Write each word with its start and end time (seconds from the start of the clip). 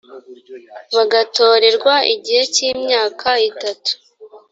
bagatorerwa 0.95 1.93
igihe 2.13 2.43
cy 2.53 2.61
imyaka 2.71 3.29
itatu 3.49 3.91